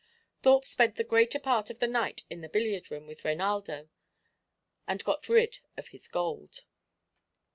[0.41, 3.87] Thorpe spent the greater part of the night in the billiard room with Reinaldo,
[4.87, 6.65] and got rid of his gold.